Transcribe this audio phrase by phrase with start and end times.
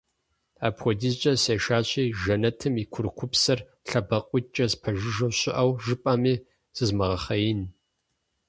[0.67, 6.33] Апхуэдизкӏэ сешащи Жэнэтым и курыкупсэр лъэбакъуиткӏэ спэжыжэу щыӏэу жыпӏэми
[6.75, 7.61] зызмыгъэхъеин.